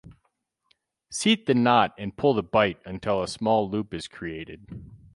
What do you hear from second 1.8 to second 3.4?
and pull the bight until a